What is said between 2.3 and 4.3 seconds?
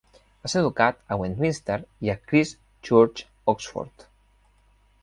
Christ Church, Oxford.